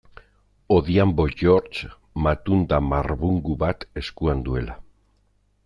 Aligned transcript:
Odhiambo 0.77 1.25
George, 1.41 1.91
matunda 2.27 2.81
marbungu 2.89 3.61
bat 3.65 3.87
eskuan 4.03 4.43
duela. 4.49 4.83